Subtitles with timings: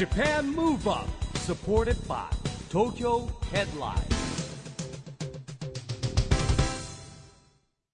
[0.00, 2.24] Japan Move Up supported by
[2.70, 4.00] Tokyo Headline.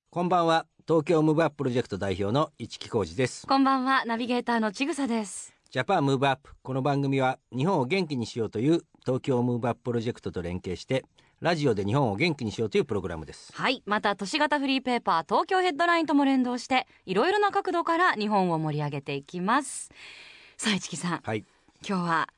[0.08, 0.66] こんばんは。
[0.86, 3.44] 東京ムーブアッププロジェクト代表の一木広治です。
[3.44, 4.04] こんばんは。
[4.04, 5.52] ナビゲーターのちぐさです。
[5.68, 11.04] Japan Move Up この番組は日本を元気にしようという東京ムーブアッププロジェクトと連携して
[11.40, 13.52] ラジオで日本を元気にしようというプログラムです。
[13.52, 13.82] はい。
[13.84, 19.90] また都市型フリーペーパー東京ヘッドラインとも連動していろいろな角度から日本を盛り上げていきます。
[20.56, 21.20] さあ市木さん。
[21.24, 21.44] はい
[21.88, 22.28] 今日は、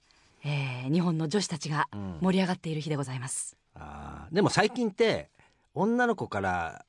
[0.44, 2.18] えー、日本の女子たちがうん。
[2.20, 4.34] 盛り上がっている日でございます、あー。
[4.34, 5.30] でも最近って
[5.72, 6.84] 女の子から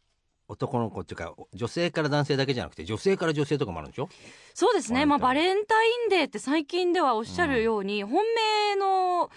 [0.50, 4.10] 男の子っていうか女性から男性だけじゃなくて女性から女性とかもあるんでしょ？
[4.54, 5.06] そうですね。
[5.06, 9.30] まあババレレンタインデーって最近ではおっしゃるように、本命の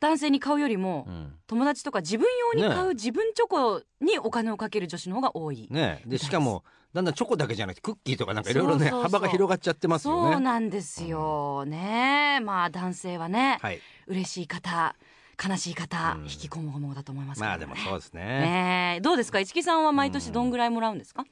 [0.00, 1.32] 男性に買うよりも、うん。
[1.46, 6.62] 友達とか自分用に買うね自分チョコにお金をかける女子の方が多い、ねでしかも
[6.92, 10.32] だんだんチョコだけじゃなくてクッキーとかなんかいろいろね幅が広がっちゃってますよね。
[10.32, 13.80] そうなんですよ、ねまあ男性はね、はい。
[14.06, 14.94] 嬉しい方
[15.42, 16.22] 悲しい方、うん。
[16.22, 18.22] 引き込むものだと思いますけどまあでもそうですね。
[18.22, 19.00] ねえ。
[19.00, 19.40] どうですか？
[19.40, 21.24] 市木さんは毎年どんぐらいもらうんですか、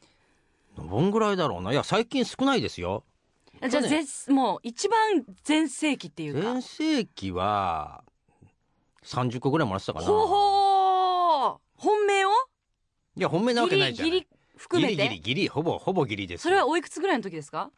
[0.77, 1.73] どんぐらいだろうな？
[1.73, 3.05] いや最近少ないですよ。
[3.69, 6.41] じゃあ、ねぜもう一番全盛期っていうか。
[6.42, 8.05] 全盛期は
[9.06, 10.06] 30個ぐらいもらってたかな。
[10.06, 12.30] ほうほう本命を？
[13.16, 14.26] いや本命なわけギないじゃんリギリ
[14.56, 14.96] 含めて？
[14.96, 15.48] ギリギリギリ。
[15.48, 17.70] ほぼほぼギリですそれはおいくつぐらいの時ですか？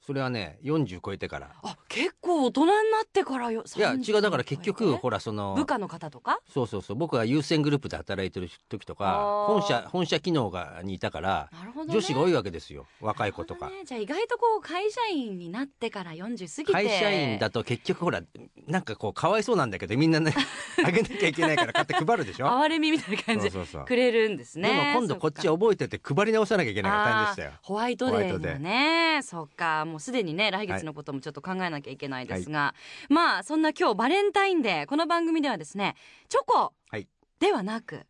[0.00, 1.50] それはね40超えてから。
[1.62, 6.40] あ結構大人になってからよいや30違うだから結局ほらその部下の方とか？
[6.52, 13.68] そうそうそう僕が優先グループで働いてる時とか本社本社機能がにいたからね、女子が多いわけですよ若い子とか。
[13.70, 13.84] ね。
[13.84, 16.72] じゃあ意外とこう会社員になってから40過ぎて。
[16.72, 18.22] 会社員だと結局ほら
[18.66, 20.34] なんかこうかわいそうなんだけどみんなね
[20.84, 22.50] あげなきゃいけないから買って配るでしょ？
[22.60, 23.84] 哀れみみたいな感じでそうそうそう。
[23.84, 24.68] くれるんですね。
[24.68, 27.52] でも今度こっち覚えてて配り直さなきゃいけないから大変でしたよ。
[27.62, 28.52] ホワイトデーにホワイトデー。
[28.54, 29.84] はねそっか。
[29.84, 32.74] もうすでにね来月のこともちょっと考えなきゃいけないですが、
[33.08, 35.94] まあそんな今日バレンタインデーこの番組ではですね
[36.28, 37.08] チョコはい。
[37.40, 38.06] ではなく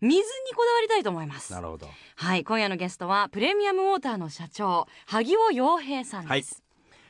[0.00, 0.22] 水に
[0.54, 1.52] こだわりたいと思います。
[1.52, 1.88] なるほど。
[2.16, 6.62] はい今夜のゲストはプレミアムウォーターの社長萩尾洋平さんです、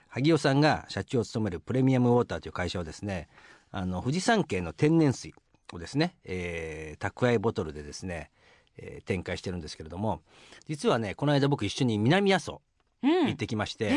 [0.09, 3.29] 萩尾さんが社長を務めるプレミアムウォーターという会社はですね
[3.71, 5.35] あの富士山系の天然水
[5.73, 8.31] をですね、えー宅配ボトルでですね、
[8.77, 10.23] えー展開してるんですけれども
[10.67, 12.61] 実はねこの間僕一緒に南阿蘇
[13.03, 13.27] うん。
[13.27, 13.89] 行ってきまして、え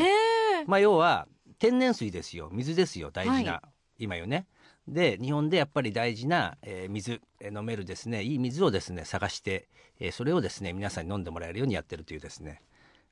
[0.60, 1.26] えまあ要は
[1.64, 2.50] 天然水ですよ。
[2.52, 3.10] 水ですよ。
[3.10, 3.62] 大事な、は
[3.98, 4.46] 今よね。
[4.86, 8.22] で日本でやっぱり大事な、えー水えー飲めるですね。
[8.22, 12.60] いい水をですね探して、えーそれをですね皆さんに飲んでもらえるようにやってるというですね。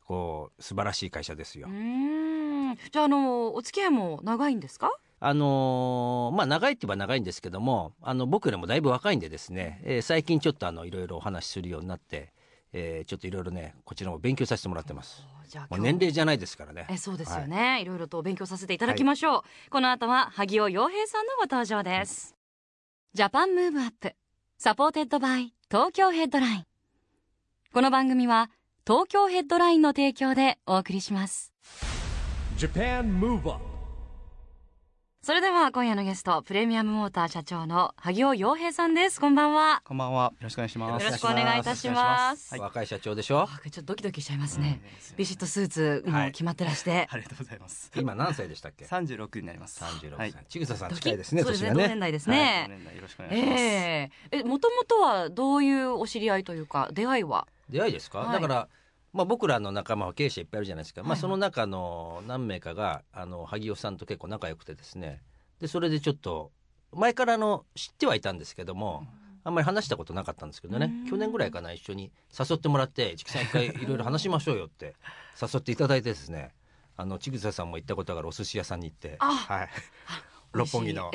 [0.04, 1.66] こう素晴らしい会社ですよ。
[1.70, 1.72] う。
[1.72, 2.76] ーん。
[2.90, 4.92] じゃああのお付き合いも長いんですか？
[5.20, 12.32] あのーまあ長いって言えば長いんですけどもあの僕よりもだいぶ若いんでですね、えー最近ちょっとあのいろいろお話しするようになって、
[12.72, 15.24] えーちょっといろいろねこちらも勉強させてもらってます。
[15.48, 16.86] じゃあ年齢じゃないですからね。
[16.88, 22.34] えそうですよね、い、ろいろとお勉強させていただきましょう、この後は萩尾洋平さんのご登場です、
[23.12, 25.52] Japan Move Up。supported by。
[25.68, 26.66] 東京ヘッドライン。
[27.74, 28.50] この番組は
[28.86, 31.52] 東京ヘッドラインの提供でお送りします。
[32.56, 33.71] Japan Move Up
[35.24, 40.32] それでは今夜のゲストプレミアムモーター社長の萩尾洋平さんですこんばんはこんばんは。
[40.32, 41.04] よろしくお願いします。
[41.04, 43.42] よろしくお願いいたします若い社長でしょ。
[43.42, 44.80] あちょっとドキドキしちゃいますね、
[45.16, 47.92] ビシッとスーツも決まってらして、 ありがとうございます。
[47.94, 48.84] 今何歳でしたっけ？
[48.84, 49.76] 三十六になります。
[49.78, 50.44] 三十六はい歳。。
[50.48, 51.68] ちぐささん近いですねそうですね。
[51.70, 53.62] ね同年代ですはいね、ご年代よろしくお願いします。
[53.62, 57.46] えええもともとはどういうお知り合いというか出会いは？
[57.70, 58.18] 出会いですか？
[58.18, 58.68] はいだから。
[59.12, 65.20] まあ、僕らの仲間は経営者いっぱいいるじゃないですか、まあ、その中の何名かがあの萩尾さんと結構仲良くてですね。
[65.60, 66.50] でそれでちょっと
[66.92, 69.06] 前からあの知ってはいたんですけども
[69.44, 70.86] あんまり話したことなかったんですけどね。
[71.04, 71.10] うん。
[71.10, 74.94] 去年ぐらいかな一緒に誘ってもらって「ちくさん一回 いろいろ話しましょうよ」って
[75.40, 76.54] 誘っていただいてですね。
[76.96, 79.16] あのちぐささんも行ったことがあるお寿司屋さんに行って。
[79.18, 79.68] あはい、
[80.52, 81.10] 六本木の。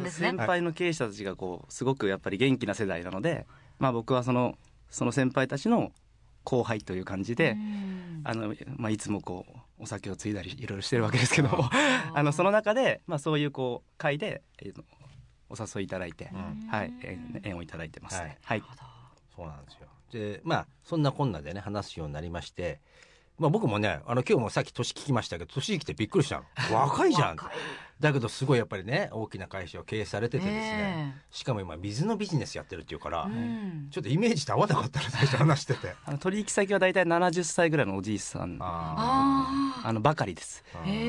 [0.00, 0.10] ね。
[0.10, 3.46] 先輩の経営者たちがこうすごくやっぱり元気な世代なので、
[3.78, 4.58] まあ僕はその
[4.90, 5.92] その先輩たちの
[6.50, 7.56] 後輩という感じで、
[8.24, 9.46] あのまあいつもこ
[9.78, 14.84] うお酒を継いだりいろいろしてるわけですけども、あ のその中でまあそういうこう会で、えー
[15.52, 16.68] お誘いいただいて、うん。
[16.68, 18.22] はい、縁縁をいただいてます。
[18.22, 18.38] ね。
[18.44, 18.62] はい。
[19.34, 19.88] そうなんですよ。
[20.12, 22.80] でまあそんなこんなでね話すようになりまして
[23.38, 26.44] まあ僕もねあの今日もさっき年聞きましたけど年来てびっくりしたの。
[26.72, 27.28] 若いじゃん。
[27.30, 27.50] 若い
[28.00, 31.22] だけどすごいやっぱりね大きな会社を経営されててですね、え。
[31.30, 33.88] しかも今水のビジネスやってるっていうから、えうん。
[33.90, 38.56] ちょっとイメージと合わなかったら最初話しててあの取引先は大体70歳ぐらいのおじいさん。
[38.60, 40.64] あのばかりです。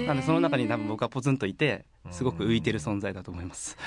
[0.06, 3.78] なのでその中に多分僕はポツンといてすごく浮いてる存在だと思います。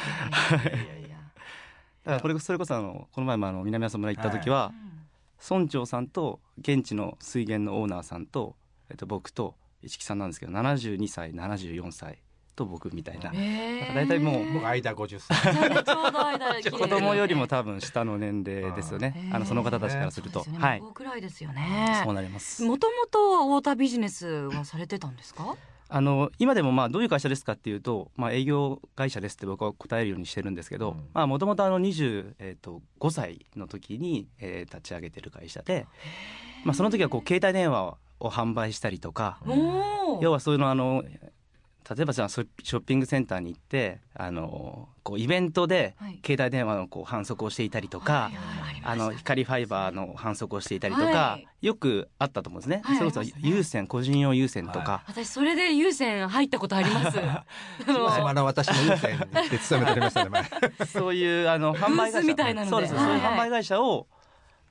[0.50, 1.16] あいやいや
[2.04, 4.72] だからこれそれこそあのこの前もあの南阿蘇村行った時は、
[5.46, 8.56] 村長さんと現地の水源のオーナーさんと、
[8.88, 12.18] えっと、僕と市木さんなんですけど72歳74歳
[12.54, 15.52] と僕みたいな、えだから大体もう僕間50歳。
[15.52, 20.58] じゃあねちょうど間 綺麗子供よりも多分下の年齢ですよね、あのその方たちからすると、ね。
[20.58, 20.80] はい。
[20.80, 22.00] 孫くらいですよね。
[22.04, 22.64] そうなります。
[22.64, 25.56] もともとウォータービジネスはされてたんですか？
[25.90, 35.86] あの今でもまあどういう会社ですかっていうと、まあ、営業会社ですって僕は答えるようにしてるんですけどもともと25、えー、と5歳の時に、えー立ち上げてる会社で、
[36.64, 41.04] まあ、その時はこう携帯電話を販売したりとか、お要はそういうのあの
[41.88, 42.46] 例えばじゃあショ
[42.78, 46.18] ッピングセンターに行ってあのこうイベントではい。
[46.24, 48.30] 携帯電話のこう販促をしていたりとか、
[48.82, 51.66] あの光ファイバーの販促をしていたりとか、はい。
[51.66, 52.80] よくあったと思うんですね。
[52.82, 57.20] はいそれこそ有線個人用有線とか、私それで優先入ったことあります。
[57.20, 57.44] あ
[57.86, 59.18] の まだ私も優先
[59.50, 60.86] で勤めておりましたね前。
[60.86, 62.12] そういうあの販売会社。
[62.12, 62.70] ブースみたいなので。
[62.70, 63.18] そうです、はいそうい。
[63.18, 64.06] う販売会社を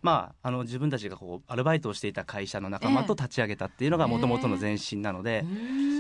[0.03, 5.44] まああの自分たちがこうアルバイトをしていた会社の仲間と立ち上げたっていうのがもともとの前身なので。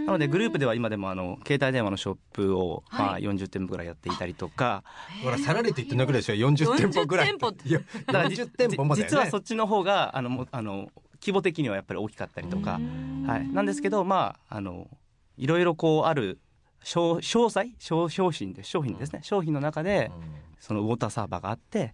[0.03, 4.83] なのでグループでは今でもあの携帯電話のショップをまあはい40店舗ぐらいやっていたりとか、
[5.23, 7.29] ほらさらりと言ってなくらいでしょ40店舗ぐらい。
[7.29, 7.69] 40店舗って。
[7.69, 10.91] いやだから40店舗もだよね実はそっちの方があのもあの
[11.21, 12.81] 規模的にはやっぱり大きかったりとか、
[13.25, 14.89] はい、なんですけどまああの
[15.37, 16.39] いろいろこうある
[16.83, 20.11] 商商材商商品で商品ですね、商品の中で
[20.59, 21.93] そのウォーターサーバーがあって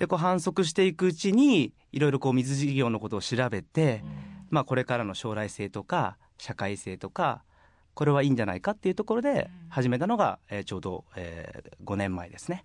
[0.00, 4.02] でこう反則していくうちにいろいろこう水事業のことを調べて、
[4.48, 7.44] まあ、これからの将来性とか社会性とか
[7.92, 12.64] これはいいんじゃないかっていうところで始めたのが、えーちょうど、えー5年前ですね。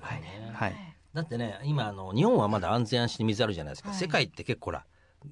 [0.00, 0.74] はい、はい。
[1.14, 3.98] だってね今あの日本はまだ安全安心に水あるじゃないですか、はい。
[3.98, 4.86] 世界って結構ほら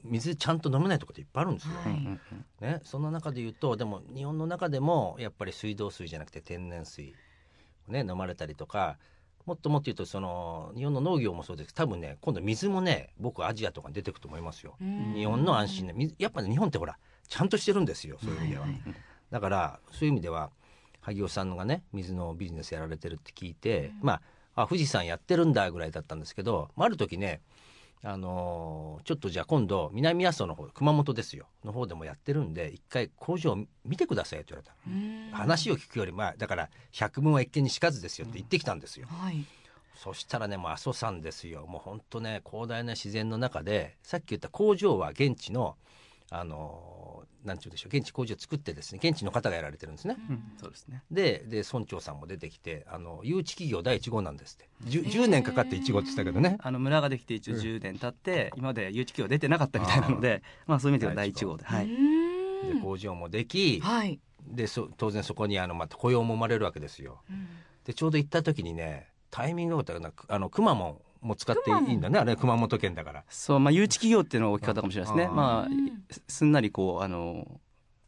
[0.05, 2.65] 水ちゃんと飲めないとこっていっぱいあるんですよ、はい。
[2.65, 7.13] ね、その中で言うとでも日本の中でもやっぱり水道水じゃなくて天然水
[7.89, 8.99] をね飲まれたりとか
[9.49, 11.69] もっともっと言うとその日本の農業もそうです。
[11.69, 14.77] けど多分ね今度水もね僕アジアとかに出てくると思いますよ。
[15.15, 15.95] 日本の安心ね。
[15.97, 18.67] 水やっぱね日本ってほらちゃんとしてるんですよそういう意味では、
[19.31, 20.51] だからそういう意味では
[21.01, 24.21] 萩尾さんがね水のビジネスやられてるって聞いて、ま
[24.55, 27.41] ああ富士山やってるんだぐらいだったんですけど、まあ、ある時ね
[28.03, 31.47] あのーちょっとじゃあ今度南阿蘇の方熊本ですよ。
[31.65, 39.45] の方でもやってるんで一回工場見てくださいって言われた話を聞くよりまあだから百聞は一見にしかずですよって言ってきたんですよ、はい。
[39.97, 41.67] そしたらねもう阿蘇山ですよ。
[41.67, 45.77] もう本当ね広大な自然の中でさっき言った工場は現地の
[46.31, 46.99] あのー
[47.45, 50.43] なんて言うでしょう現地工場を作ってですね現地の方がやられてるんですね、うん。
[50.61, 51.03] そうですね。
[51.11, 54.69] でで村長さんも出てきてあの誘致企業第1号なんですって。
[54.85, 56.59] 10, 10年かかって1号って言ってたけどね。
[56.61, 61.95] あの村ができて一応10年経って、今まで誘致企業出てなかったみたいなのでまあそういう意味では第一号で、はい、で
[62.83, 64.21] 工場もできはい。
[64.47, 67.23] でそ当然そこにあのまた雇用も生まれるわけですよ。
[67.85, 72.19] でちょうど行った時にねタイミングが良かったかなあのくまモンも使っていいんだね。
[72.19, 73.25] あれ熊本県だから。
[73.29, 75.35] そうまあ誘致企業っていうのが大きかったかもしれないですね。
[75.35, 77.61] まあすすんなりこうあの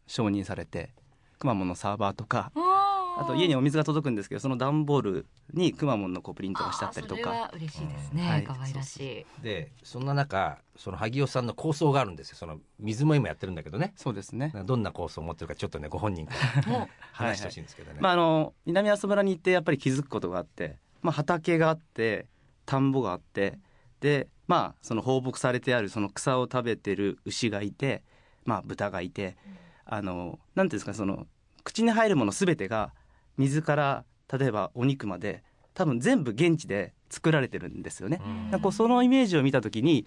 [0.07, 0.91] 承認されて
[1.39, 8.41] くまモンのサーバーとかあと家にお水が届くんですけどその段ボールにくまモンのこうプリントがしてあったりとそれはか嬉しいですうんはい。
[8.41, 8.97] ね可愛らし
[9.41, 9.43] い。
[9.43, 12.37] でそんな中その萩尾さんの構想があるんですよ。
[12.37, 13.93] その水も今やってるんだけどね。
[13.97, 14.53] そうですね。
[14.65, 16.35] どんな構想を持ってるかちょっとねご本人か
[16.67, 22.27] らも話してほしいんですけどね、まああの南阿蘇村に行ってやっぱり気づくことがあって、まあ、畑があって
[22.67, 23.59] 田んぼがあって
[24.01, 28.03] でまあその放牧されてあるその草を食べてる牛がいて
[28.45, 29.37] まあ豚がいて、
[29.85, 31.27] あのなんていうんですかその
[31.63, 32.93] 口に入るもの全てが
[33.37, 35.43] 水から例えばお肉まで
[35.75, 38.21] 多分全部現地で作られてるんですよね。
[38.25, 40.07] うんなんかこうそのイメージを見た時に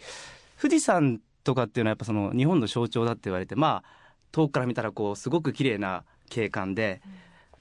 [0.59, 3.89] 富士山とかっていうのはやっぱその日本の象徴だって言われてまあ
[4.31, 7.01] 遠くから見たらこうすごく綺麗な景観で、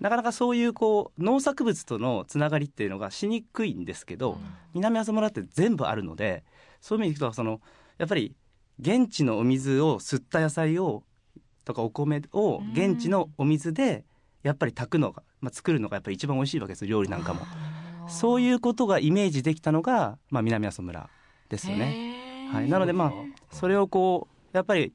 [0.03, 4.37] なかなかそういうこう農作物とのつながりっていうのがしにくいんですけど、
[4.75, 6.43] 南阿蘇村って全部あるので
[6.81, 7.61] そういう意味でいくとその
[7.99, 8.35] やっぱり
[8.81, 11.05] 現地のお水を吸った野菜を
[11.65, 14.05] とかお米を現地のお水で
[14.43, 17.43] やっぱり炊くのが、まあ、作るのがやっぱり一番美味しいわけです料理なんかも。
[18.09, 21.09] そういうことがイメージできたのが、まあ、南阿蘇村
[21.49, 22.49] ですよね。
[22.53, 23.13] はい、なのでまあ
[23.55, 24.93] それをこうやっぱり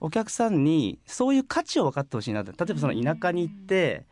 [0.00, 4.06] お客さんにそういう価値を分かってほしいなと例えばその田舎に行って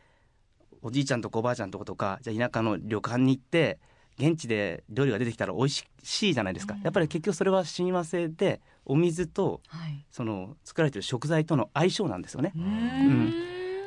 [0.86, 3.80] おじいちゃんとかおばあちゃんとことかじゃあ田舎の旅館に行って
[4.20, 10.04] 現地で料理が出てきたら美味しいじゃないですか、やっぱり結局それは親和性でお水とはい。
[10.12, 12.52] その作られてる食材との相性なんですよね。
[12.56, 12.66] ううん。
[12.66, 13.30] ん。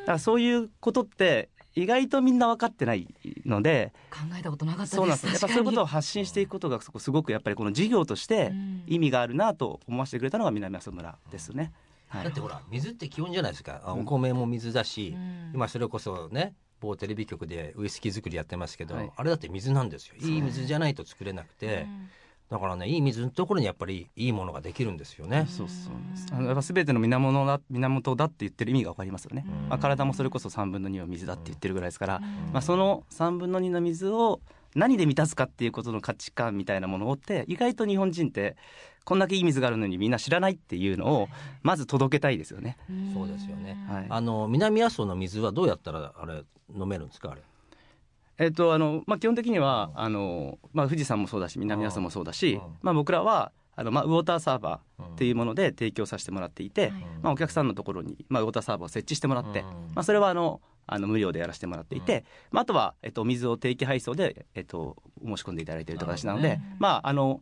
[0.01, 3.07] だからそういうことって意外とみんな分かってない
[3.45, 4.95] ので考えたことなかったです。
[4.97, 8.83] そうなんですやっぱそういうことを確発信していくことがそこすごくやっぱりこの事業としてうん。
[8.87, 11.71] 意味があるなと思わせてくれたのが南阿蘇村ですね。
[12.09, 12.23] はい。
[12.25, 13.81] だってほら水って基本じゃないですか。
[13.85, 15.51] あお米も水だし、うん。
[15.53, 19.11] 今それこそね某テレビ局でウイスキー作りやってますけど、はい。
[19.15, 20.15] あれだって水なんですよ。
[20.19, 21.87] いい水じゃないと作れなくて、
[22.49, 25.45] だからねいい水のところにやっぱりいいものができるんですよね。
[25.47, 25.93] そうそう
[26.31, 32.19] あのやっぱ全ての源だ源だって言ってる意味が分かりますよね、まあ、体もそれこそ3分の2は水だって言ってるぐらいですから、
[32.51, 34.41] まあ、その3分の2の水を
[34.75, 38.55] 何で満たすかっていうことの価値観みたいなものって意外と日本人って
[39.09, 41.29] こんだけいい水があるのにみんな知らないっていうのを
[41.63, 42.77] まず届けたいですよね。
[43.11, 43.75] そうですよね。
[43.89, 44.05] はい。
[44.07, 46.43] あの南阿蘇の水はどうやったらあれ
[46.75, 47.31] 飲めるんですか？
[47.31, 47.41] あれ。
[48.37, 67.41] えっとあのまあ、基本的にはあの、まあ、富士山もそうだし南阿蘇もそうだし、まあ、僕らはあの、まあ、ウォーターサーバーっていうもので提供させてもらっていて、まあ、お客さんのところに、まあ、ウォーターサーバーを設置してもらって、まあ、それはあのあの無料でやらせてもらっていて、まあ、あとは、えっと、お水を定期配送で、えっと、申し込んでいただいているという形なので、まああの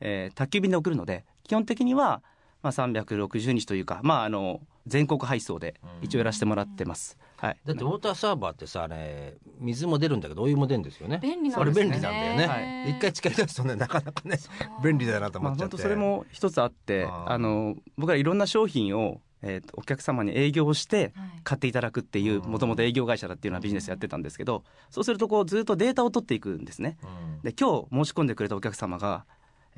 [0.00, 2.22] えー宅急便で送るので基本的には、
[2.62, 7.18] まあ、360日というか、まあ、あの全国配送で一応やらせてもらってます。
[7.36, 11.20] はい、だってウォーターサーバーってさあれ水も出るんだけどお湯も出るんですよね。
[11.22, 12.46] 便利なんあれですね便利なんだよね。
[12.46, 14.38] はい一回使い出すとねなかなかね
[14.82, 15.76] 便利だなと思まあ、っちゃって。
[15.76, 26.98] 本当それも一つあってあの僕らいろんな商品を、えーとお客様に営業をしてはい買っていただくっていうもともと営業会社だっていうようなビジネスやってたんですけどそうするとこうずっとデータを取っていくんですね。
[27.02, 29.24] うんで今日申し込んでくれたお客様が、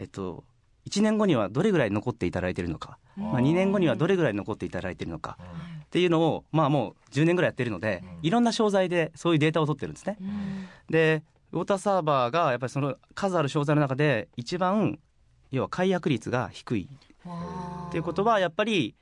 [0.01, 0.45] えっと、
[0.89, 5.37] 1年後にはどれぐらい残っていただいているのか、まあ、2年後にはどれぐらい残っていただいているのか。
[5.85, 10.17] っていうのを、まあ、もう10年ぐらいやってるのでいろんな商材でそういうデータを取ってるんですね。
[10.21, 10.67] うん。
[10.89, 14.99] でウォーターサーバーがやっぱりその数ある商材の中で一番
[15.51, 16.89] 要は解約率が低い。
[17.89, 18.95] っていうことはやっぱり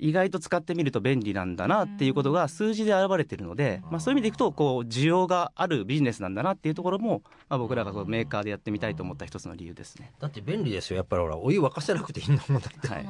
[0.00, 10.12] 意外と使ってみると便利なんだなっていうことが数字で現れてるので、まあ、そういう意味でいくとこう需要があるビジネスなんだなっていうところも、まあ、僕らがこうメーカーでやってみたいと思った一つの理由ですね。
[10.18, 10.96] だって便利ですよ。
[10.96, 12.88] やっぱりほらお湯沸かせなくていいんだもんだって。
[12.88, 13.06] はい。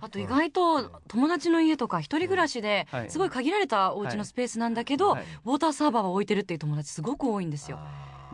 [0.00, 3.10] あと意外と友達の家とか一人暮らしではい。
[3.10, 5.24] すごい限られたお家のスペースなんだけど、はい。
[5.44, 7.78] ウォーターサーバーを置いてるっていう友達すごく多いんですよ。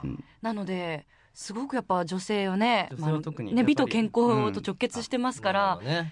[0.02, 5.80] うんなのですごくやっぱ女性をね女性は特にまあね美と健康と直結してますから。
[5.82, 6.10] うん。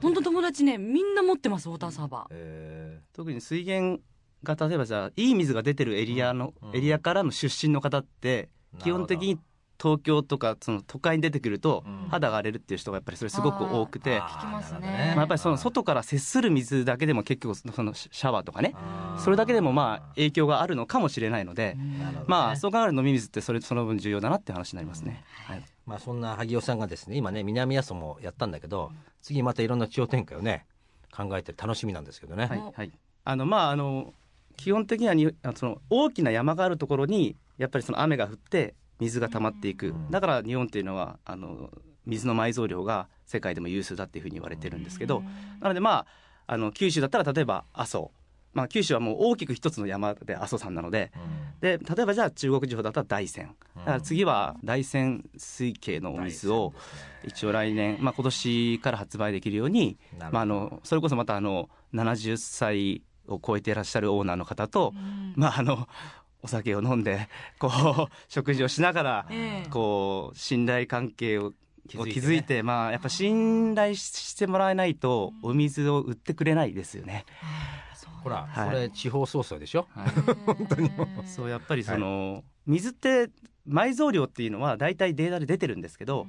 [0.00, 2.08] 本当友達ねみんな持ってますウォーターサー。
[2.08, 4.00] バーえ特に水源
[4.42, 6.76] が例えばじゃあいい水が出てるエリアの、うん。
[6.76, 9.38] エリアからの出身の方って基本的に
[9.82, 12.08] 東京とかその都会に出てくるとうん。
[12.08, 14.28] 肌が荒れるっていう人がやっぱりそれすごく多くて、あー。
[14.28, 18.74] 聞きまあ、やっぱりその外から接する水だけでも結局そのシャワーとかね
[19.18, 21.76] それだけでもまあ影響があるのかもしれないので、
[22.26, 25.24] まあそう考えると飲み水ってそれその分重要だなって話になりますね。
[25.46, 25.64] はい。
[25.86, 30.66] まあそんな萩尾さんがですね今ね南阿蘇もやったんだけど次またいろんな地方展開をね
[31.14, 32.46] 考えて楽しみなんですけどね。
[32.46, 32.92] はいはい、
[33.24, 34.14] あのまああの
[34.56, 40.10] 基本的にはにあその大きな山があるところにやっぱりその雨が降って水が溜まっていく、ん。
[40.10, 41.70] だから日本っていうのはあの
[42.06, 45.22] 水の埋蔵量が世界でも有数だっていうふうに言われてるんですけど、
[45.60, 46.06] なのでまあ
[46.46, 48.10] あの九州だったら例えば阿蘇、
[48.52, 51.10] まあ、九州はもう大きく一つの山で阿蘇山なので
[51.60, 53.54] で例えばじゃあ中国地方だったら大山。
[53.76, 56.74] だから次は大山水系のお水を
[57.24, 64.92] 一応来年、まあ、今年から発売できるように、まあ、あのそれこそまたあの70歳を超えていらっしゃるオーナーの方と、
[65.34, 65.88] まああの
[66.44, 69.68] お酒を飲んでこう 食事をしながら、ええ。
[69.70, 71.52] こう信頼関係を
[71.88, 77.24] 築いてね築いてまあやっぱ信頼してもらえないとお水を売ってくれないですよね。
[78.22, 78.68] ほら、はい。
[78.68, 79.86] これ地方創生でしょ？
[80.46, 80.90] 本当に。
[81.26, 83.30] そうやっぱりその、水って
[83.68, 86.26] 埋蔵量っていうのは大体データで出てるんですけど、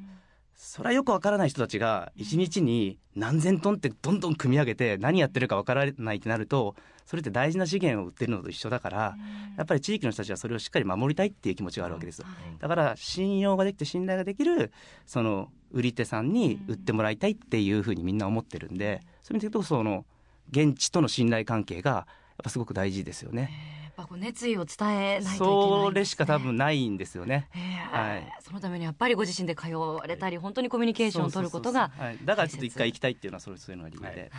[0.55, 9.15] それはよくわからない人たちが一日に何千トンってどんどん組み上げて何やってるかわからないってなるとそれって大事な資源を売ってるのと一緒だから
[9.57, 12.25] やっぱり地域の人たちはそれをしっかり守りたいっていう気持ちがあるわけですよ。
[12.59, 14.71] だから信用ができて信頼ができる
[15.05, 20.05] その売り手さんに売ってもらいたいっていうふうにみんな思ってるんでそういう意味で言うとその
[20.51, 22.07] 現地との信頼関係が
[22.43, 23.51] ぱすごく大事ですよね。
[23.83, 25.83] やっぱこう熱意を伝えないといけないんですね。
[25.85, 27.47] それしか多分ないんですよね。
[27.91, 28.27] はい。
[28.43, 34.31] そのためにやっぱりご自身で通われたり本当にコミュニケーションを取ることがはい、だからちょっと一回行きたいっていうのはそういうそういうのが理由で、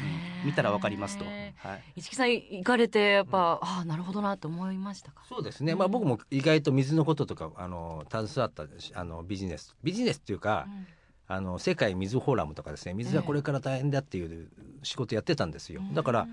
[0.42, 0.46] うん。
[0.48, 5.22] 見たらわかりますと、へはい、市木さん行かれてやっぱ、ああなるほどなと思いましたか？
[5.26, 5.74] そうですね。
[5.74, 9.74] まあ僕も意外と水のこととかあの携わったあのビジネス。
[9.82, 10.66] ビジネスっていうか、
[11.28, 12.92] あの世界水フォーラムとかですね。
[12.92, 14.50] 水がこれから大変だっていう
[14.82, 15.80] 仕事やってたんですよ。
[15.94, 16.28] だから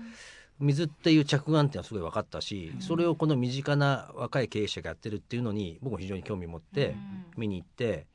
[0.60, 6.96] 水っていう着眼点はすごい分かったし、それをこの身近な若い経営者がやってるっていうのに僕も非常に興味持って
[7.36, 8.06] 見に行って、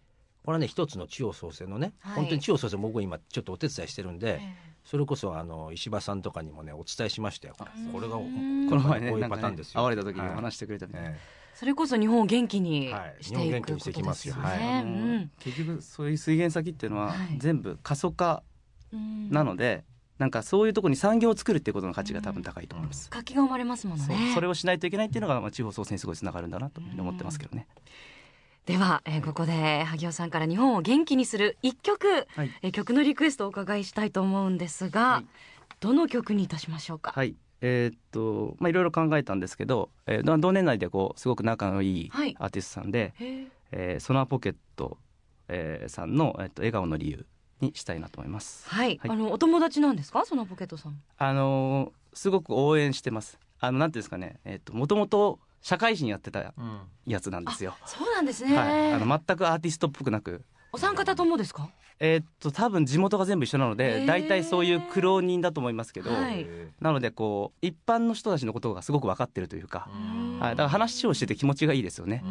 [0.45, 2.15] これはね一つの地方創生のね、はい。
[2.15, 4.55] 本当に地方創生僕も今ちょっとお手伝いしてるんで、え
[4.85, 7.55] それこそあの石破さんとかにもねお伝えしましたよ。
[7.91, 9.81] これがこの前ねこういうパターンですよ。
[9.81, 11.19] 会われた時に話してくれたみたいな、え
[11.53, 13.23] それこそ日本を元気にはい。
[13.23, 14.35] してい日本元気にしてくこといきますよ。
[14.35, 14.65] ですよね。
[14.65, 17.37] はいあの結局そういう水源先っていうのははい。
[17.37, 18.43] 全部過疎化
[18.93, 19.29] うん。
[19.29, 19.83] なので、
[20.19, 24.15] なんかそういうところに産業を作るっていうことの価値が多分高いと思います、活気が生まれますものそう。
[24.15, 24.33] ね。
[24.35, 27.65] それをしないといけないっていうのが、まあ、地方創生にすごいつながるんだなと思ってますけどね、
[28.65, 32.51] では、えーここで萩尾さんから日本を元気にする一曲、はい。
[32.61, 35.25] えー曲のリクエストをお伺いしたいと思うんですが、はい。
[35.79, 37.13] どの曲にいたしましょうか？
[37.15, 37.35] はい。
[37.61, 42.35] えーっとまあいろいろ考えたんですけど、えー、同年代でこうすごく仲のいいはい。
[42.39, 43.47] アーティストさんで、へー。
[43.71, 44.97] えーソナーポケット、
[45.47, 47.25] えーさんの、えっと笑顔の理由
[47.61, 48.67] にしたいなと思います。
[48.67, 51.01] はい、はいあのお友達なんですか、そのポケットさん。
[51.17, 53.37] あのーすごく応援してます。
[53.59, 57.75] あのなんていうんですかね、えっともともと社会人やってたうんやつなんですよ。
[57.85, 58.57] そうなんですね。
[58.57, 61.69] はい、あの全くアーティストっぽくなく、お三方ともですか？
[61.99, 66.47] えーっと多分地元が全部一緒なのへで、ー大体そういう苦労人だと思いますけど、はい
[66.79, 72.23] なのでこう一般の人たちのことがすごく分かってるというか、うんはい、だから話をしてて気持ちがいいですよね。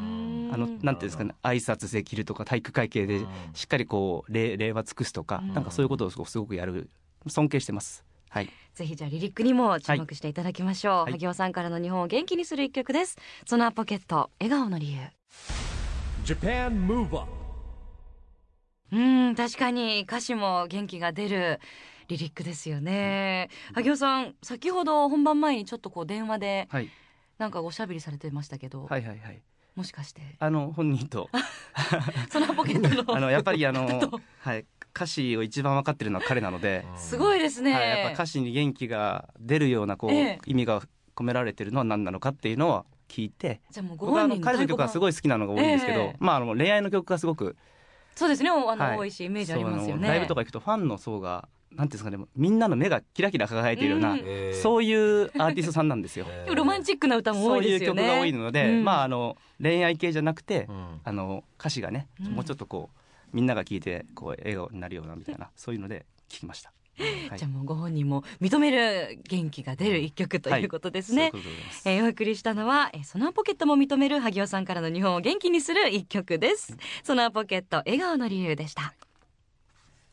[0.49, 3.21] うんあのなんていうんですかね、挨拶できるとか体育会系で
[3.55, 6.89] しっかりこう礼礼は尽くすとか、うんなんかそういうことをすごくすごくやる
[7.27, 8.05] 尊敬してます。
[8.31, 8.51] はい。
[8.75, 10.95] ぜひじゃあリリックにも注目していただきましょう。
[11.05, 13.17] はい萩尾さんからの日本を元気にする一曲です。
[13.47, 15.01] ソナーポケット笑顔の理由。
[16.25, 17.33] Japan Move Up
[18.93, 21.61] うん確かに歌詞も元気が出る
[22.09, 23.49] リリックですよね。
[23.75, 26.91] 萩尾さん先ほど本番前にちょっとこう電話ではい。
[27.39, 29.43] なんかおしゃべりされてましたけど、はいはいはい。
[29.79, 30.21] もしかして。
[30.41, 31.31] あの本人と。
[32.31, 33.15] ソナーポケットの。
[33.17, 37.73] あのやっぱりあのと はい歌詞を一番分かってるのは彼なので、すごいですね。
[37.73, 40.39] はい、やっぱ歌詞に元気が出るようなこう、ええ。
[40.47, 40.83] 意味が
[41.15, 43.61] 込められてるのは何なのかっていうのを聞いて。
[43.71, 46.17] じゃあもうご僕はあの彼の曲はすごいい好きなのが多いんですけど、ええ。
[46.19, 47.57] まああの恋愛の曲がすごく。
[48.17, 48.51] そうですね。
[48.51, 48.99] あの、はい。
[48.99, 50.09] 多いしイメージありますよね。
[50.09, 56.27] ライブとか行くとファンの層がなんていうんですかねみんなの目がキラキラ輝いているような、うんえーそういうアーティストさんなんですよ。
[56.55, 58.03] ロマンチックな歌もそういう多いですよね。
[58.03, 66.73] 曲が多いので、うんまああの恋愛系じゃなくて、うんあの歌詞がね、うんもうちょっとこうみんなが聞いてこう笑顔になるようなみたいなそういうので聞きました。
[66.99, 71.31] はいじゃあもうご本人も認める元気が出る一曲ということですね。
[71.85, 76.77] えーお送りしたのは、えーソナーポケットも認める萩尾さんからの日本を元気にする一曲です。
[77.05, 78.95] ソナーポケット笑顔の理由でした。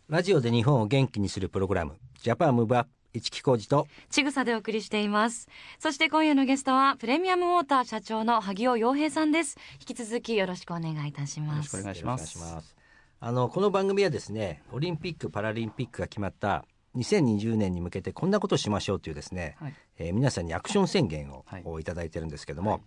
[0.08, 5.48] ラジオで日本を元気にするプログラムジャパンムーブアップ一木工事とちぐさでお送りしています。
[5.80, 9.58] そして今夜のゲストはプレミアムウォーター社長の萩尾洋平さんです。
[9.80, 11.76] 引き続きよろしくお願いいたしよます。
[11.78, 12.28] よろしくお願いす。
[12.28, 12.76] します
[13.22, 16.66] あのこの番組はですねオリンピック・パラリンピックが決まった
[16.98, 22.82] 2020年に向けてこんなことをしましょうというですね、はいえー皆さんにアクション宣言を、はいをいただいてるんですけども、はい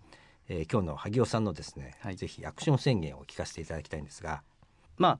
[0.49, 4.43] えー今日の萩尾さんのですね、はいぜひアクション宣言を聞かせていただきたいんですが、
[4.97, 5.19] まあ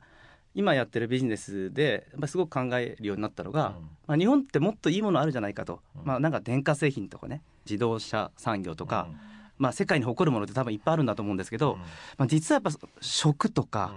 [0.55, 3.83] 今やってるビジネスでやっぱすごく考えるようになったのが、うん。
[4.07, 6.05] まあ、日本ってもっといいものあるじゃないかと、うん。
[6.05, 9.17] まあなんか電化製品とかね自動車産業とか、うん。
[9.57, 11.77] まあ世界に誇るものって多分いっぱいあるんだと思うんですけど、
[12.17, 13.93] まあ、実はやっぱ食とか、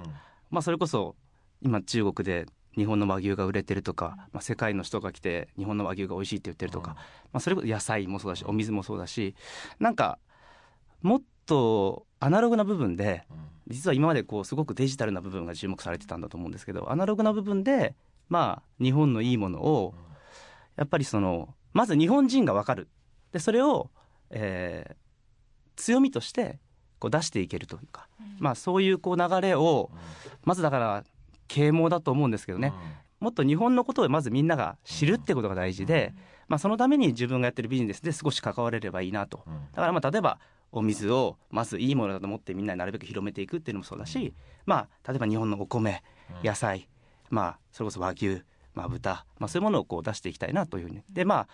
[0.50, 1.16] まあそれこそ
[1.62, 6.96] 今中国で日本の和牛が売れてるとか、まあ、世界の人が来て日本の和牛が美味しいって言ってるとか、
[7.32, 9.34] まあ、それこそ野菜もそうだしお水もそうだし
[9.78, 10.18] なんか
[11.02, 13.24] もっとアナログな部分で
[13.68, 17.94] 実は今までこうすごくデジタルな部分が注目されてたんだと思うんですけどアナログな部分で
[18.28, 19.94] まあ日本のいいものを
[20.76, 22.88] やっぱりそのまず日本人が分かる。
[23.32, 23.90] でそれを、
[24.30, 25.02] えー
[25.76, 26.58] 強みとして
[26.98, 28.06] こう出していけるというか、
[28.38, 29.90] まあそういうこう流れを
[30.44, 31.04] まずだから
[31.48, 32.72] 啓蒙だと思うんですけどね、
[33.20, 36.14] もっと日本のことをまずみんなが知るってことが大事で、
[36.48, 39.44] まあ、そのために自分がやってるビジネスで少し関われればいいなと。
[39.74, 40.38] だからまあ例えば
[40.72, 44.34] お水をまずいいものだと思ってみんなになるべく広めていくっていうのもそうだし、
[44.66, 46.02] まあ例えば日本のお米
[46.42, 46.88] 野菜、
[47.30, 48.42] まあそれこそ和牛、
[48.74, 51.02] まあ、豚、まあ、そういうものをこう出していきたいなというふうに。
[51.10, 51.48] でまあ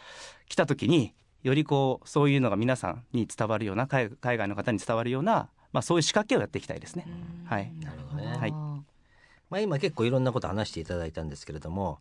[0.48, 7.06] 来た時によりこうそういうのが皆さんに伝わるような海海外の方に伝わるような、まあ、そういう仕掛けをやっていきたいですね。
[7.44, 7.72] はい。
[7.80, 8.52] なるほどね、はい。
[8.52, 12.00] まあ、今結構いろんなこと話していただいたんですけれども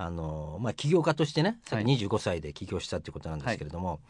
[0.00, 1.96] あの、まあ、起業家としてねさっきはい。
[1.98, 4.00] 25歳で起業したっていうことなんですけれども、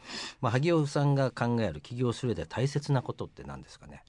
[0.42, 4.04] まあ、萩尾さんが考える起業する上で大切なことって何ですかね？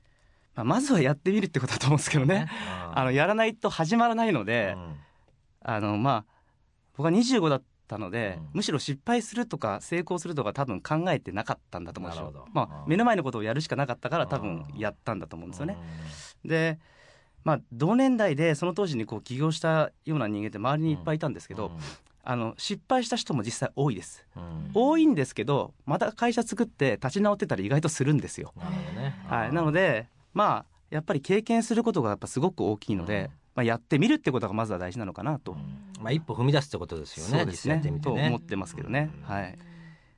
[0.56, 2.50] まあ、まずはやってみるってことだと思うんですけどね。
[2.94, 4.76] あのやらないと始まらないので、
[5.62, 6.34] あのまあ
[6.98, 8.50] 僕は25だったので、うん。
[8.56, 12.46] むしろ失敗するとか成功するとか多分考えてなかったんだと思うんですよ。
[12.52, 15.78] まあ目の前のことをやるしかなかったから多分やったんだと思うんですよね。
[16.44, 16.78] で
[17.44, 21.72] まあ同年代でその当時にこう起業したような人間って周りにいっぱいいたんですけど、
[22.24, 24.26] あの失敗した人も実際多いです。
[24.74, 28.54] 多いんですけどまた会社作って立ち直ってたら意外とするんですよ。
[28.58, 29.16] なるほどね。
[29.28, 35.56] はい、なのでまあやっぱり経験することがやっぱすごく大きいので、まあ、やってみるってことがまずは大事なのかなと、
[36.00, 37.76] まあ、一歩踏み出すってことですよねそうですね。
[37.76, 39.58] 実際やってみてと思ねってますけどね、はい。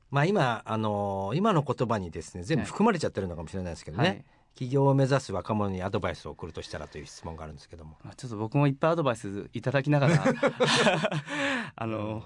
[0.09, 7.97] まあ今あの今の言葉にですね全部含まれちゃってるのかもしれないですけどね、はい起業を目指す若者にアドバイスを送るとしたらという質問があるんですけども。
[8.03, 10.23] まあちょっと僕もいっぱいアドバイスいただきながら
[11.75, 12.23] あの、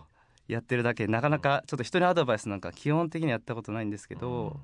[0.47, 4.59] やってるだけなかなかちょっと人にアドバイスなんか基本的にやったことないんですけど、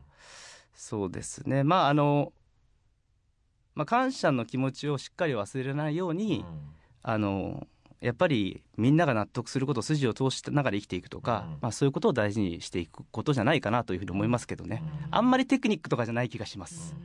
[0.73, 1.63] そうですね。
[1.63, 2.33] まああの
[3.73, 6.45] まあ、感謝の気持ちをしっかり忘れないように、
[7.03, 7.67] あの
[8.01, 11.57] やっぱりみんなが納得すること筋を通しながら生きていくとか、うん。
[11.61, 15.15] まあ、そういうことを大事にしていくことじゃないかなというふうに思いますけどね、うん。
[15.15, 16.95] あんまりテクニックとかじゃない気がします。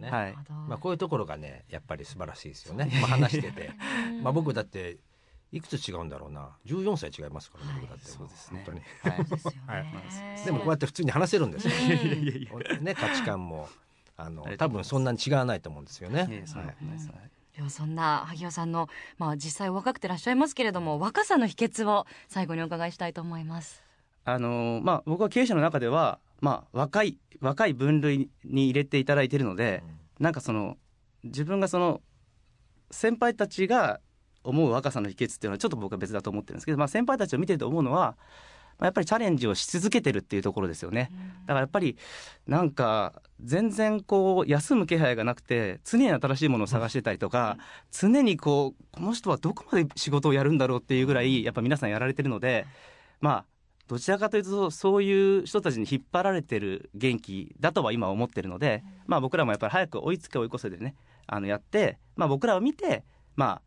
[0.00, 0.34] ね、はい。
[0.68, 3.70] まあ、こういうところがねやっぱり素晴らしいですよね、 まあ、話してて。
[4.22, 4.98] まあ僕だって
[5.52, 6.56] いくつ違うんだろうな。
[6.66, 8.06] 14歳違いますからね、僕だって。
[8.06, 8.62] そうですね。
[8.66, 9.14] 本当に。
[9.14, 9.24] はい。
[9.24, 10.44] ですよね、はい。
[10.46, 11.74] でもこうやって普通に話せるんですよ、
[12.80, 13.68] ね、価値観も
[14.16, 16.58] あの多分そんなに違わないと思うんですよね、いえそ
[17.68, 23.82] そんな萩尾さんの、まあ、実際お若くてらっしゃいますけれども若さの秘訣を最後にお伺いしたいと思います。
[24.24, 29.82] あのーまあ、僕は経営者の中では、まあ、若い若い分類に入れていただいているので、
[30.18, 30.76] なんかその
[31.24, 32.00] 自分がその
[32.90, 34.00] 先輩たちが
[34.42, 38.16] 思う若さの秘訣っていうのはちょっと僕は別だと思ってるんですけど、まあ、先輩たちを見てると思うのは、
[38.78, 41.10] まあ、やっぱりチャレンジをし続けてるっていうところですよね。
[41.42, 41.96] だからやっぱり
[42.46, 47.58] なんか全然こう休む気配がなくて常に新しいものを探してたりとか
[47.90, 52.66] 常にこうこの人はどこまで仕事をやるんだろうっていうぐらいやっぱ皆さんやられてるので
[53.20, 53.44] まあ
[53.90, 60.94] どちらかというとそういう人たちに引っ張られてる元気だとは今思ってるので、まあ、僕らもやっぱり早く追いつけ追い越せでね
[61.26, 63.02] あのやって、まあ、僕らを見て
[63.34, 63.60] ま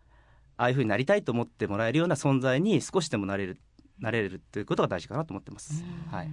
[0.57, 3.59] あああいうふうになりたいと思ってもらえるような存在に少しでもなれる
[3.99, 5.83] なれるということが大事かなと思ってます。
[6.09, 6.29] はい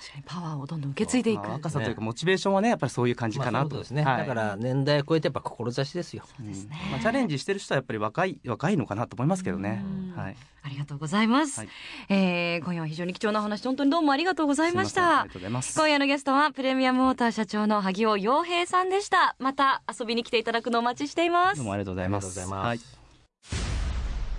[0.00, 1.42] 確かにパワーをどんどん受け継いでいく。
[1.42, 6.46] まあ若さというかモチベーションはねやっぱりそういう感じかなと、まあですね、はいだから年代を超えてやっぱ志ですようん
[6.90, 10.16] まあ、チャレンジしてる人はやっぱり若い若いのかなと思いますけどねうん。
[10.16, 10.36] はい。
[10.62, 11.60] ありがとうございます。
[11.60, 11.68] はい
[12.08, 15.32] えー今夜は非常に貴重なお話本当にどうもありがとうございましたすいませんありが。
[15.32, 15.78] とうございます。
[15.78, 19.36] 今夜のゲストはプレミアムウォーター社長の萩尾洋平さんでした。
[19.38, 21.66] また遊びに来ていただくのをお待ちしていますどう。
[21.66, 22.24] もありがとうございます。
[22.26, 22.80] ありがとうございますはい。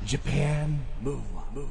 [0.05, 1.67] Japan Move Up,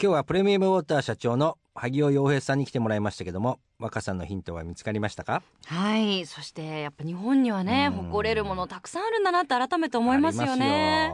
[0.00, 5.42] 今日はプレミアムウォーター社長の萩尾洋平さんに来てもらいましたけども若さのヒントは見つかりましたか？
[5.66, 6.24] はい。
[6.24, 11.12] そしてやっぱ日本にはね、うん誇れるものたくさんあるんだなって改めて思いますよね。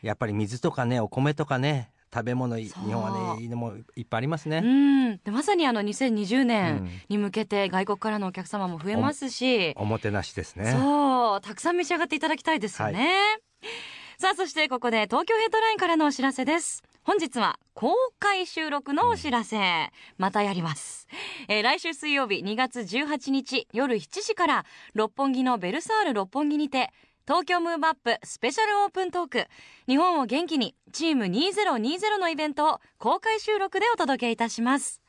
[0.00, 5.18] やっぱり水とかねお米とかね食べ物い日本はねいいのもいっぱいありますね、うん。
[5.18, 13.12] でまさにあの2020う年んに向けて外国からのお客様も増えますし、おもてなしですねそう、たくさん召し上がっていただきたいですよね。
[14.20, 16.82] さあ、そしてここで東京ヘッドラインからのお知らせです。
[17.02, 21.08] 本日は公開収録のお知らせ、またやります、
[21.48, 26.90] えー来週水曜日2月18日夜7時から六本木のベルサール六本木にて
[27.26, 29.46] 東京ムーブアップスペシャルオープントーク。
[29.86, 35.02] 日本を元気にチーム2020のイベントを公開収録でお届けいたします。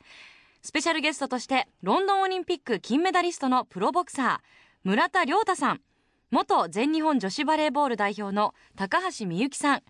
[0.61, 4.47] スペシャルゲストとしてロンドンオリンピック金メダリストのプロボクサー
[4.83, 5.81] 村田亮太さん。
[6.29, 9.83] 元全日本女子バレーボール代表の高橋みゆきさん。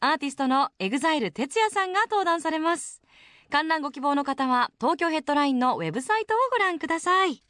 [0.00, 3.02] アーティストの EXILE TETSUYA さんが登壇されます。
[3.50, 7.42] 観覧ご希望の方は TOKYO HEADLINE のウェブサイトをご覧ください。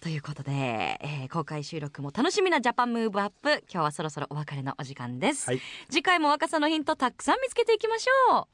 [0.00, 3.64] ということで、えー公開収録も楽しみな Japan Move Up。
[3.72, 5.60] 今日はそろそろお別れのお時間です、はい。
[5.90, 8.46] 次回も若さのヒントたくさん見つけていきましょう。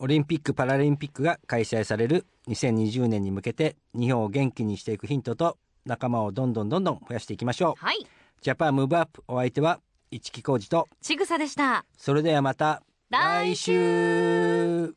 [0.00, 7.84] オリンピック・パラリンピックが開催される2020年に向けて日本を元気にしていくヒントと仲間をどんどんどんどん増やしていきましょう。
[7.84, 8.06] はい。
[8.42, 10.88] Japan Move Up お相手は一木広治と。
[11.00, 11.84] ちぐさでした。
[11.96, 14.94] それではまた来週。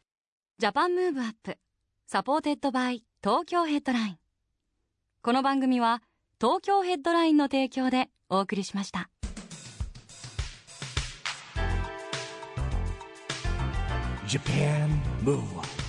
[0.57, 4.17] Japan Move Up。supported by。TOKYO HEADLINE。
[5.21, 6.01] この番組は
[6.41, 9.09] TOKYO HEADLINE の提供でお送りしました。
[14.27, 14.89] Japan
[15.23, 15.82] Move Up